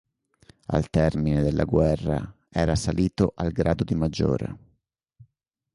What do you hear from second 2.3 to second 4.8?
era salito al grado di maggiore.